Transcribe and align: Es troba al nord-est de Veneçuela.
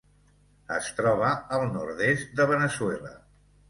Es 0.77 0.87
troba 1.01 1.31
al 1.59 1.69
nord-est 1.77 2.37
de 2.43 2.53
Veneçuela. 2.57 3.19